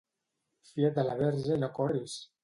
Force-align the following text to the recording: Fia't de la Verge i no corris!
Fia't 0.69 0.95
de 0.95 1.03
la 1.07 1.17
Verge 1.19 1.53
i 1.57 1.63
no 1.65 1.69
corris! 1.81 2.17